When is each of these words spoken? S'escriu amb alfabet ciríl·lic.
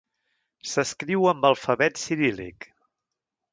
S'escriu 0.69 1.27
amb 1.33 1.47
alfabet 1.51 2.01
ciríl·lic. 2.07 2.71